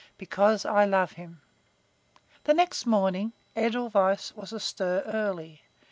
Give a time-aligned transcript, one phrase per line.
[0.01, 0.17] XXV.
[0.17, 1.41] "BECAUSE I LOVE HIM"
[2.45, 5.61] The next morning Edelweiss was astir early.